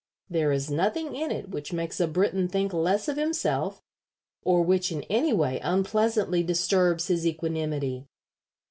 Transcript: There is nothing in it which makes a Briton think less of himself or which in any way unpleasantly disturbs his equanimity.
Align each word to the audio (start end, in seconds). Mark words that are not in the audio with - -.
There 0.31 0.51
is 0.51 0.71
nothing 0.71 1.15
in 1.15 1.29
it 1.29 1.49
which 1.49 1.71
makes 1.71 1.99
a 1.99 2.07
Briton 2.07 2.47
think 2.47 2.73
less 2.73 3.07
of 3.07 3.17
himself 3.17 3.83
or 4.41 4.63
which 4.63 4.91
in 4.91 5.03
any 5.11 5.31
way 5.31 5.59
unpleasantly 5.59 6.41
disturbs 6.41 7.05
his 7.07 7.27
equanimity. 7.27 8.07